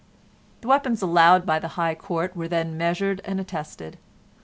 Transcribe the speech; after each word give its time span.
The 0.61 0.67
weapons 0.67 1.03
allowed 1.03 1.45
by 1.45 1.59
the 1.59 1.67
High 1.77 1.93
Court 1.93 2.35
were 2.35 2.47
then 2.47 2.75
measured 2.75 3.21
and 3.23 3.39
attested. 3.39 3.99